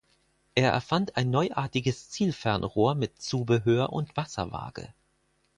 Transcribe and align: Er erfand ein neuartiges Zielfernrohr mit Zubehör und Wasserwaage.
Er 0.55 0.71
erfand 0.71 1.15
ein 1.15 1.29
neuartiges 1.29 2.09
Zielfernrohr 2.09 2.95
mit 2.95 3.21
Zubehör 3.21 3.93
und 3.93 4.17
Wasserwaage. 4.17 4.91